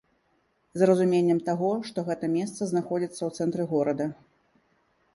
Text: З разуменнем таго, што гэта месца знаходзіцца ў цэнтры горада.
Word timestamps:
З 0.81 0.87
разуменнем 0.89 1.41
таго, 1.51 1.69
што 1.91 2.05
гэта 2.09 2.25
месца 2.39 2.61
знаходзіцца 2.75 3.19
ў 3.27 3.31
цэнтры 3.41 3.63
горада. 3.75 4.13